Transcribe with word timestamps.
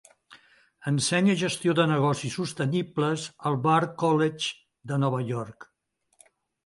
Ensenya 0.91 1.35
gestió 1.41 1.75
de 1.81 1.85
negocis 1.91 2.37
sostenibles 2.41 3.27
al 3.51 3.59
Bard 3.67 3.95
College 4.05 4.51
de 4.93 4.99
Nova 5.05 5.21
York. 5.29 5.69